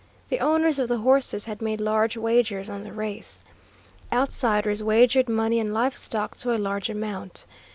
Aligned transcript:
The 0.29 0.39
owners 0.39 0.79
of 0.79 0.87
the 0.87 0.97
horses 0.97 1.45
had 1.45 1.61
made 1.61 1.79
large 1.79 2.17
wagers 2.17 2.71
on 2.71 2.83
the 2.85 2.91
race. 2.91 3.43
Outsiders 4.11 4.81
wagered 4.81 5.29
money 5.29 5.59
and 5.59 5.75
livestock 5.75 6.37
to 6.37 6.55
a 6.55 6.57
large 6.57 6.89
amount. 6.89 7.45